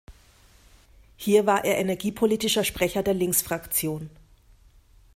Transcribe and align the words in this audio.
Hier 1.15 1.45
war 1.45 1.63
er 1.63 1.77
energiepolitischer 1.77 2.63
Sprecher 2.63 3.03
der 3.03 3.13
Linksfraktion. 3.13 4.09